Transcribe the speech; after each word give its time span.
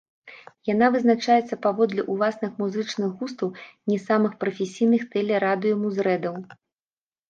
Яна 0.69 0.87
вызначаецца 0.95 1.59
паводле 1.65 2.07
ўласных 2.15 2.51
музычных 2.63 3.09
густаў 3.23 3.55
не 3.95 4.01
самых 4.09 4.33
прафесійных 4.43 5.01
тэле-радыё 5.17 5.83
музрэдаў. 5.87 6.47